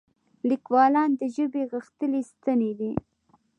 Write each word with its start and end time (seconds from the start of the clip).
لیکوالان 0.49 1.09
د 1.19 1.21
ژبې 1.35 1.63
غښتلي 1.71 2.21
ستني 2.31 2.71
دي. 2.79 2.91